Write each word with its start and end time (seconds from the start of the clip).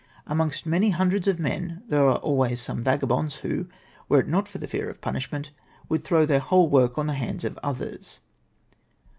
Amongst 0.25 0.65
many 0.65 0.89
hundreds 0.89 1.27
of 1.27 1.37
men 1.37 1.83
there 1.87 2.01
are 2.03 2.15
always 2.17 2.59
some 2.59 2.81
vagabonds, 2.83 3.35
who, 3.41 3.67
were 4.09 4.19
it 4.21 4.27
not 4.27 4.47
for 4.47 4.57
the 4.57 4.67
fear 4.67 4.89
of 4.89 4.99
punishment, 4.99 5.51
would 5.89 6.03
throw 6.03 6.25
their 6.25 6.39
whole 6.39 6.67
work 6.67 6.97
on 6.97 7.05
the 7.05 7.13
hands 7.13 7.43
of 7.43 7.59
others. 7.61 8.19